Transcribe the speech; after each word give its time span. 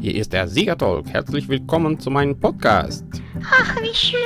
Hier 0.00 0.14
ist 0.14 0.32
der 0.32 0.48
Siegertalk. 0.48 1.08
Herzlich 1.08 1.48
willkommen 1.48 1.98
zu 1.98 2.10
meinem 2.10 2.38
Podcast. 2.38 3.04
Ach, 3.44 3.76
wie 3.80 3.94
schön. 3.94 4.18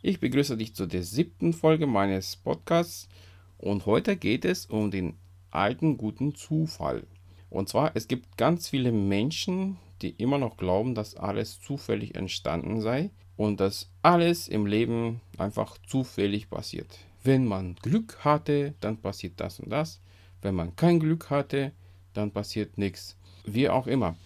Ich 0.00 0.20
begrüße 0.20 0.56
dich 0.56 0.74
zu 0.74 0.86
der 0.86 1.02
siebten 1.02 1.52
Folge 1.52 1.86
meines 1.86 2.36
Podcasts 2.36 3.08
und 3.56 3.84
heute 3.86 4.16
geht 4.16 4.44
es 4.44 4.66
um 4.66 4.90
den 4.90 5.18
alten 5.50 5.96
guten 5.96 6.34
Zufall. 6.34 7.06
Und 7.50 7.68
zwar, 7.68 7.92
es 7.94 8.06
gibt 8.06 8.36
ganz 8.36 8.68
viele 8.68 8.92
Menschen, 8.92 9.76
die 10.02 10.10
immer 10.10 10.38
noch 10.38 10.56
glauben, 10.56 10.94
dass 10.94 11.16
alles 11.16 11.60
zufällig 11.60 12.14
entstanden 12.14 12.80
sei 12.80 13.10
und 13.36 13.60
dass 13.60 13.90
alles 14.02 14.46
im 14.46 14.66
Leben 14.66 15.20
einfach 15.36 15.78
zufällig 15.86 16.48
passiert. 16.48 16.98
Wenn 17.24 17.44
man 17.44 17.74
Glück 17.76 18.24
hatte, 18.24 18.74
dann 18.80 18.98
passiert 18.98 19.40
das 19.40 19.58
und 19.58 19.70
das. 19.70 20.00
Wenn 20.42 20.54
man 20.54 20.76
kein 20.76 21.00
Glück 21.00 21.30
hatte, 21.30 21.72
dann 22.14 22.30
passiert 22.30 22.78
nichts. 22.78 23.16
Wie 23.44 23.68
auch 23.68 23.86
immer. 23.86 24.16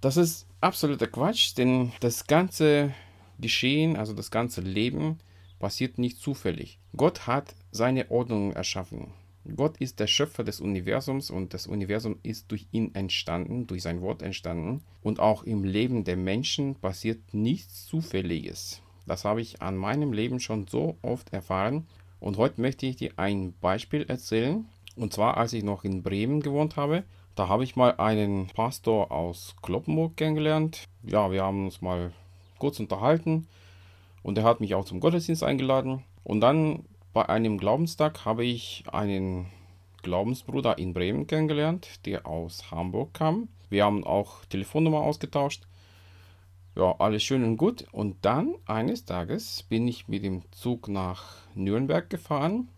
Das 0.00 0.16
ist 0.16 0.46
absoluter 0.60 1.06
Quatsch, 1.06 1.56
denn 1.56 1.92
das 2.00 2.26
ganze 2.26 2.94
Geschehen, 3.38 3.96
also 3.96 4.12
das 4.12 4.30
ganze 4.30 4.60
Leben, 4.60 5.18
passiert 5.58 5.98
nicht 5.98 6.18
zufällig. 6.18 6.78
Gott 6.96 7.26
hat 7.26 7.54
seine 7.70 8.10
Ordnung 8.10 8.52
erschaffen. 8.52 9.12
Gott 9.56 9.76
ist 9.78 9.98
der 9.98 10.06
Schöpfer 10.06 10.44
des 10.44 10.60
Universums 10.60 11.30
und 11.30 11.52
das 11.52 11.66
Universum 11.66 12.18
ist 12.22 12.50
durch 12.50 12.66
ihn 12.70 12.94
entstanden, 12.94 13.66
durch 13.66 13.82
sein 13.82 14.00
Wort 14.00 14.22
entstanden. 14.22 14.82
Und 15.02 15.18
auch 15.18 15.42
im 15.42 15.64
Leben 15.64 16.04
der 16.04 16.16
Menschen 16.16 16.76
passiert 16.76 17.34
nichts 17.34 17.86
Zufälliges. 17.86 18.82
Das 19.06 19.24
habe 19.24 19.40
ich 19.40 19.60
an 19.60 19.76
meinem 19.76 20.12
Leben 20.12 20.38
schon 20.38 20.68
so 20.68 20.96
oft 21.02 21.32
erfahren. 21.32 21.88
Und 22.20 22.36
heute 22.36 22.60
möchte 22.60 22.86
ich 22.86 22.96
dir 22.96 23.12
ein 23.16 23.52
Beispiel 23.60 24.04
erzählen. 24.04 24.64
Und 24.96 25.12
zwar, 25.12 25.36
als 25.36 25.52
ich 25.52 25.64
noch 25.64 25.84
in 25.84 26.02
Bremen 26.02 26.40
gewohnt 26.40 26.76
habe, 26.76 27.04
da 27.34 27.48
habe 27.48 27.64
ich 27.64 27.76
mal 27.76 27.94
einen 27.96 28.48
Pastor 28.48 29.10
aus 29.10 29.56
Kloppenburg 29.62 30.16
kennengelernt. 30.16 30.84
Ja, 31.02 31.30
wir 31.30 31.42
haben 31.42 31.64
uns 31.64 31.80
mal 31.80 32.12
kurz 32.58 32.78
unterhalten 32.78 33.48
und 34.22 34.36
er 34.36 34.44
hat 34.44 34.60
mich 34.60 34.74
auch 34.74 34.84
zum 34.84 35.00
Gottesdienst 35.00 35.42
eingeladen. 35.42 36.02
Und 36.24 36.40
dann 36.40 36.84
bei 37.12 37.28
einem 37.28 37.58
Glaubenstag 37.58 38.24
habe 38.24 38.44
ich 38.44 38.84
einen 38.92 39.46
Glaubensbruder 40.02 40.78
in 40.78 40.92
Bremen 40.92 41.26
kennengelernt, 41.26 42.04
der 42.06 42.26
aus 42.26 42.70
Hamburg 42.70 43.14
kam. 43.14 43.48
Wir 43.70 43.84
haben 43.84 44.04
auch 44.04 44.44
Telefonnummer 44.46 45.00
ausgetauscht. 45.00 45.66
Ja, 46.76 46.94
alles 46.98 47.22
schön 47.22 47.44
und 47.44 47.56
gut. 47.56 47.86
Und 47.92 48.16
dann 48.22 48.54
eines 48.66 49.04
Tages 49.04 49.62
bin 49.62 49.88
ich 49.88 50.08
mit 50.08 50.24
dem 50.24 50.42
Zug 50.52 50.88
nach 50.88 51.36
Nürnberg 51.54 52.08
gefahren 52.08 52.68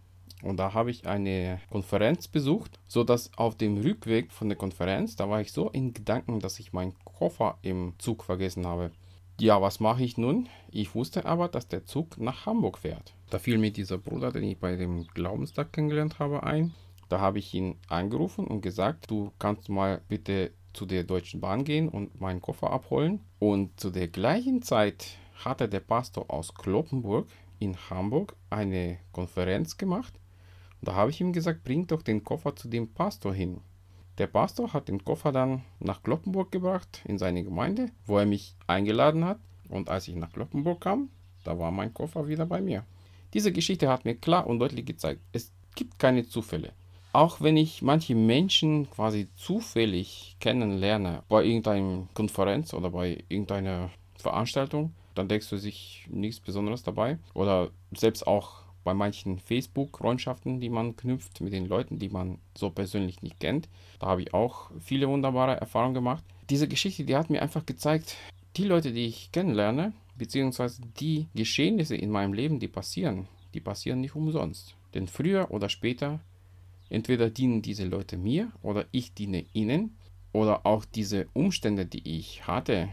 und 0.45 0.59
da 0.59 0.75
habe 0.75 0.91
ich 0.91 1.07
eine 1.07 1.61
Konferenz 1.71 2.29
besucht, 2.29 2.79
so 2.87 3.03
dass 3.03 3.33
auf 3.37 3.57
dem 3.57 3.79
Rückweg 3.79 4.31
von 4.31 4.49
der 4.49 4.59
Konferenz, 4.59 5.17
da 5.17 5.29
war 5.29 5.41
ich 5.41 5.53
so 5.53 5.71
in 5.71 5.95
Gedanken, 5.95 6.41
dass 6.41 6.59
ich 6.59 6.73
meinen 6.73 6.95
Koffer 7.05 7.59
im 7.63 7.95
Zug 7.99 8.25
vergessen 8.25 8.67
habe. 8.67 8.91
Ja, 9.41 9.61
was 9.61 9.81
mache 9.81 10.05
ich 10.05 10.17
nun? 10.17 10.49
Ich 10.71 10.95
wusste 10.95 11.25
aber, 11.25 11.49
dass 11.49 11.67
der 11.67 11.87
Zug 11.87 12.19
nach 12.19 12.47
Hamburg 12.47 12.79
fährt. 12.79 13.15
Da 13.31 13.39
fiel 13.39 13.59
mir 13.59 13.73
dieser 13.73 13.99
Bruder, 13.99 14.31
den 14.31 14.45
ich 14.45 14.59
bei 14.59 14.77
dem 14.77 15.07
Glaubenstag 15.09 15.73
kennengelernt 15.73 16.19
habe, 16.19 16.45
ein. 16.45 16.75
Da 17.09 17.21
habe 17.21 17.39
ich 17.39 17.53
ihn 17.55 17.77
angerufen 17.89 18.47
und 18.47 18.61
gesagt, 18.61 19.11
du 19.11 19.33
kannst 19.39 19.69
mal 19.69 20.03
bitte 20.09 20.53
zu 20.73 20.87
der 20.87 21.05
Deutschen 21.05 21.41
Bahn 21.41 21.65
gehen 21.65 21.89
und 21.89 22.21
meinen 22.21 22.41
Koffer 22.41 22.71
abholen. 22.71 23.21
Und 23.39 23.79
zu 23.81 23.91
der 23.91 24.09
gleichen 24.09 24.63
Zeit 24.63 25.17
hatte 25.45 25.69
der 25.69 25.81
Pastor 25.81 26.31
aus 26.31 26.55
Kloppenburg 26.55 27.27
in 27.59 27.77
Hamburg 27.91 28.37
eine 28.51 28.99
Konferenz 29.13 29.77
gemacht. 29.77 30.15
Da 30.85 30.95
habe 30.95 31.11
ich 31.11 31.21
ihm 31.21 31.33
gesagt, 31.33 31.65
bring 31.65 31.87
doch 31.87 32.03
den 32.03 32.25
Koffer 32.25 32.55
zu 32.55 32.69
dem 32.69 32.93
Pastor 32.93 33.33
hin. 33.33 33.61
Der 34.19 34.27
Pastor 34.27 34.73
hat 34.73 34.89
den 34.89 35.05
Koffer 35.05 35.33
dann 35.33 35.63
nach 35.81 36.03
Kloppenburg 36.03 36.53
gebracht, 36.53 37.03
in 37.07 37.19
seine 37.19 37.43
Gemeinde, 37.43 37.91
wo 38.07 38.19
er 38.19 38.27
mich 38.27 38.55
eingeladen 38.67 39.25
hat. 39.25 39.41
Und 39.69 39.89
als 39.89 40.07
ich 40.09 40.15
nach 40.15 40.33
Kloppenburg 40.33 40.83
kam, 40.83 41.09
da 41.43 41.59
war 41.59 41.71
mein 41.71 41.93
Koffer 41.95 42.29
wieder 42.29 42.47
bei 42.47 42.61
mir. 42.61 42.85
Diese 43.33 43.51
Geschichte 43.51 43.89
hat 43.89 44.05
mir 44.05 44.15
klar 44.15 44.47
und 44.47 44.61
deutlich 44.61 44.85
gezeigt, 44.85 45.21
es 45.33 45.53
gibt 45.75 45.99
keine 45.99 46.27
Zufälle. 46.29 46.73
Auch 47.13 47.41
wenn 47.41 47.57
ich 47.57 47.81
manche 47.81 48.15
Menschen 48.15 48.91
quasi 48.91 49.29
zufällig 49.37 50.37
kennenlerne, 50.39 51.23
bei 51.29 51.45
irgendeiner 51.45 52.09
Konferenz 52.13 52.75
oder 52.75 52.91
bei 52.91 53.25
irgendeiner 53.29 53.91
Veranstaltung, 54.17 54.93
dann 55.15 55.29
denkst 55.29 55.49
du 55.49 55.57
sich 55.57 56.07
nichts 56.11 56.41
Besonderes 56.41 56.83
dabei. 56.83 57.19
Oder 57.35 57.71
selbst 57.93 58.27
auch 58.27 58.64
bei 58.85 58.95
manchen 58.95 59.39
Facebook-Freundschaften, 59.39 60.61
die 60.61 60.69
man 60.69 60.97
knüpft 60.97 61.41
mit 61.41 61.53
den 61.53 61.67
Leuten, 61.67 61.99
die 61.99 62.11
man 62.11 62.39
so 62.57 62.71
persönlich 62.71 63.23
nicht 63.23 63.41
kennt. 63.41 63.69
Da 63.99 64.07
habe 64.09 64.23
ich 64.23 64.35
auch 64.35 64.71
viele 64.81 65.09
wunderbare 65.09 65.57
Erfahrungen 65.57 65.95
gemacht. 65.95 66.23
Diese 66.51 66.69
Geschichte, 66.69 67.05
die 67.05 67.17
hat 67.17 67.31
mir 67.31 67.43
einfach 67.43 67.67
gezeigt, 67.67 68.17
die 68.57 68.65
Leute, 68.65 68.93
die 68.93 69.07
ich 69.07 69.33
kennenlerne, 69.33 69.93
beziehungsweise 70.17 70.83
die 71.01 71.27
Geschehnisse 71.35 71.97
in 71.97 72.11
meinem 72.11 72.35
Leben, 72.35 72.61
die 72.61 72.69
passieren, 72.69 73.27
die 73.55 73.61
passieren 73.61 74.01
nicht 74.01 74.15
umsonst. 74.15 74.77
Denn 74.95 75.09
früher 75.09 75.51
oder 75.51 75.69
später, 75.69 76.21
entweder 76.89 77.31
dienen 77.31 77.63
diese 77.63 77.85
Leute 77.85 78.17
mir 78.17 78.53
oder 78.63 78.87
ich 78.93 79.15
diene 79.15 79.45
ihnen 79.53 79.97
oder 80.33 80.67
auch 80.67 80.85
diese 80.85 81.27
Umstände, 81.33 81.87
die 81.87 82.19
ich 82.19 82.47
hatte, 82.47 82.89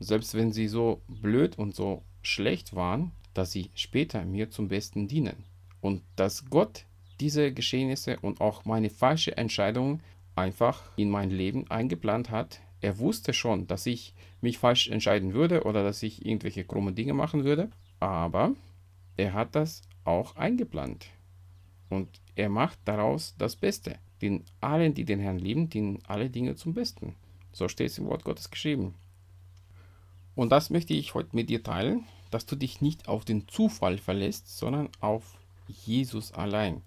selbst 0.00 0.34
wenn 0.34 0.52
sie 0.52 0.68
so 0.68 1.02
blöd 1.08 1.58
und 1.58 1.74
so 1.74 2.02
schlecht 2.22 2.74
waren, 2.74 3.12
dass 3.34 3.52
sie 3.52 3.70
später 3.74 4.24
mir 4.24 4.50
zum 4.50 4.68
Besten 4.68 5.08
dienen. 5.08 5.44
Und 5.80 6.02
dass 6.16 6.46
Gott 6.46 6.86
diese 7.20 7.52
Geschehnisse 7.52 8.18
und 8.20 8.40
auch 8.40 8.64
meine 8.64 8.90
falsche 8.90 9.36
Entscheidung 9.36 10.00
einfach 10.34 10.82
in 10.96 11.10
mein 11.10 11.30
Leben 11.30 11.70
eingeplant 11.70 12.30
hat. 12.30 12.60
Er 12.80 12.98
wusste 12.98 13.32
schon, 13.32 13.66
dass 13.66 13.86
ich 13.86 14.14
mich 14.40 14.58
falsch 14.58 14.88
entscheiden 14.88 15.32
würde 15.32 15.64
oder 15.64 15.84
dass 15.84 16.02
ich 16.02 16.24
irgendwelche 16.26 16.64
krumme 16.64 16.92
Dinge 16.92 17.14
machen 17.14 17.44
würde, 17.44 17.70
aber 18.00 18.54
er 19.16 19.32
hat 19.32 19.54
das 19.54 19.82
auch 20.04 20.36
eingeplant. 20.36 21.06
Und 21.88 22.08
er 22.34 22.48
macht 22.48 22.78
daraus 22.84 23.34
das 23.38 23.56
Beste. 23.56 23.98
Denn 24.20 24.44
allen, 24.60 24.94
die 24.94 25.04
den 25.04 25.20
Herrn 25.20 25.38
lieben, 25.38 25.70
dienen 25.70 26.00
alle 26.06 26.30
Dinge 26.30 26.56
zum 26.56 26.74
Besten. 26.74 27.14
So 27.52 27.68
steht 27.68 27.90
es 27.90 27.98
im 27.98 28.06
Wort 28.06 28.24
Gottes 28.24 28.50
geschrieben. 28.50 28.94
Und 30.34 30.50
das 30.50 30.70
möchte 30.70 30.94
ich 30.94 31.14
heute 31.14 31.36
mit 31.36 31.48
dir 31.48 31.62
teilen, 31.62 32.04
dass 32.34 32.46
du 32.46 32.56
dich 32.56 32.80
nicht 32.80 33.06
auf 33.06 33.24
den 33.24 33.46
Zufall 33.46 33.96
verlässt, 33.96 34.58
sondern 34.58 34.88
auf 34.98 35.38
Jesus 35.68 36.32
allein. 36.32 36.82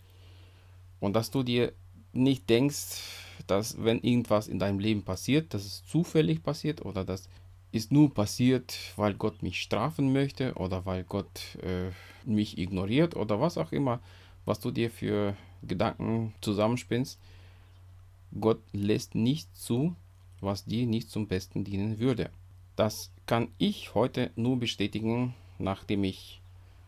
Und 0.99 1.13
dass 1.13 1.31
du 1.31 1.41
dir 1.41 1.71
nicht 2.11 2.49
denkst, 2.49 2.99
dass 3.47 3.81
wenn 3.81 4.01
irgendwas 4.01 4.49
in 4.49 4.59
deinem 4.59 4.79
Leben 4.79 5.03
passiert, 5.03 5.53
dass 5.53 5.63
es 5.63 5.85
zufällig 5.85 6.43
passiert 6.43 6.83
oder 6.83 7.05
das 7.05 7.29
ist 7.71 7.93
nur 7.93 8.13
passiert, 8.13 8.77
weil 8.97 9.13
Gott 9.13 9.41
mich 9.41 9.61
strafen 9.61 10.11
möchte 10.11 10.53
oder 10.55 10.85
weil 10.85 11.05
Gott 11.05 11.55
äh, 11.61 11.91
mich 12.25 12.57
ignoriert 12.57 13.15
oder 13.15 13.39
was 13.39 13.57
auch 13.57 13.71
immer, 13.71 14.01
was 14.43 14.59
du 14.59 14.69
dir 14.69 14.91
für 14.91 15.37
Gedanken 15.63 16.33
zusammenspinnst. 16.41 17.19
Gott 18.37 18.59
lässt 18.73 19.15
nicht 19.15 19.55
zu, 19.55 19.95
was 20.41 20.65
dir 20.65 20.85
nicht 20.85 21.09
zum 21.09 21.29
Besten 21.29 21.63
dienen 21.63 21.99
würde. 21.99 22.31
Das 22.75 23.11
kann 23.27 23.49
ich 23.57 23.93
heute 23.93 24.31
nur 24.35 24.57
bestätigen, 24.57 25.35
nachdem 25.59 26.05
ich 26.05 26.41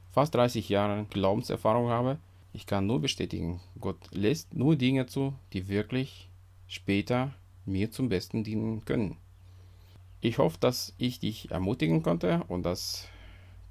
fast 0.10 0.34
30 0.34 0.70
Jahre 0.70 1.06
Glaubenserfahrung 1.10 1.90
habe. 1.90 2.18
Ich 2.54 2.66
kann 2.66 2.88
nur 2.88 3.02
bestätigen, 3.02 3.60
Gott 3.80 3.98
lässt 4.12 4.56
nur 4.56 4.76
Dinge 4.76 5.06
zu, 5.06 5.34
die 5.54 5.68
wirklich 5.68 6.30
später 6.68 7.34
mir 7.66 7.92
zum 7.92 8.10
Besten 8.10 8.44
dienen 8.44 8.86
können. 8.86 9.18
Ich 10.22 10.38
hoffe, 10.38 10.58
dass 10.60 10.94
ich 10.98 11.20
dich 11.20 11.52
ermutigen 11.52 12.02
konnte 12.04 12.44
und 12.48 12.64
dass 12.64 13.08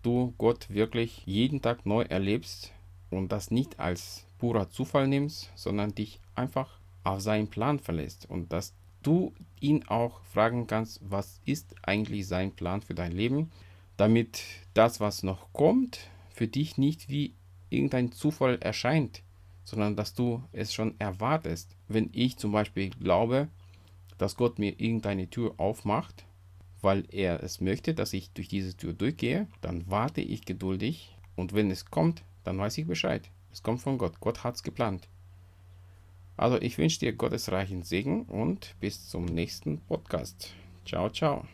du 0.03 0.35
Gott 0.39 0.71
wirklich 0.71 1.23
jeden 1.27 1.61
Tag 1.61 1.87
neu 1.87 2.03
erlebst 2.03 2.73
und 3.11 3.33
das 3.33 3.51
nicht 3.51 3.81
als 3.81 4.27
purer 4.39 4.71
Zufall 4.71 5.09
nimmst, 5.09 5.51
sondern 5.57 5.95
dich 5.95 6.21
einfach 6.35 6.79
auf 7.03 7.21
seinen 7.21 7.49
Plan 7.49 7.79
verlässt 7.79 8.29
und 8.31 8.53
dass 8.53 8.75
du 9.03 9.33
ihn 9.61 9.85
auch 9.89 10.23
fragen 10.25 10.67
kannst, 10.67 11.01
was 11.03 11.41
ist 11.45 11.75
eigentlich 11.83 12.27
sein 12.27 12.53
Plan 12.53 12.81
für 12.83 12.95
dein 12.95 13.13
Leben, 13.13 13.51
damit 13.97 14.43
das, 14.75 15.01
was 15.01 15.23
noch 15.23 15.53
kommt, 15.53 16.01
für 16.31 16.47
dich 16.47 16.79
nicht 16.79 17.09
wie 17.09 17.35
irgendein 17.71 18.13
Zufall 18.13 18.59
erscheint, 18.61 19.23
sondern 19.65 19.97
dass 19.97 20.15
du 20.15 20.43
es 20.53 20.73
schon 20.73 20.99
erwartest. 20.99 21.77
Wenn 21.89 22.11
ich 22.13 22.37
zum 22.37 22.53
Beispiel 22.53 22.91
glaube, 22.91 23.49
dass 24.17 24.37
Gott 24.37 24.59
mir 24.59 24.81
irgendeine 24.81 25.29
Tür 25.29 25.55
aufmacht, 25.59 26.25
weil 26.81 27.05
er 27.11 27.43
es 27.43 27.61
möchte, 27.61 27.95
dass 27.95 28.13
ich 28.13 28.31
durch 28.31 28.49
diese 28.49 28.77
Tür 28.77 28.93
durchgehe, 28.93 29.49
dann 29.61 29.91
warte 29.91 30.21
ich 30.21 30.45
geduldig 30.45 31.17
und 31.37 31.53
wenn 31.53 31.71
es 31.71 31.87
kommt, 31.87 32.23
dann 32.45 32.59
weiß 32.59 32.79
ich 32.79 32.87
Bescheid. 32.87 33.31
Es 33.53 33.63
kommt 33.63 33.81
von 33.81 33.99
Gott. 33.99 34.21
Gott 34.21 34.45
hat 34.45 34.55
es 34.55 34.63
geplant. 34.63 35.09
Also 36.39 36.57
ich 36.63 36.79
wünsche 36.79 37.01
dir 37.01 37.13
Gottes 37.13 37.51
reichen 37.51 37.83
Segen 37.83 38.23
und 38.23 38.77
bis 38.81 39.09
zum 39.09 39.25
nächsten 39.25 39.81
Podcast. 39.81 40.55
Ciao, 40.87 41.11
ciao. 41.11 41.49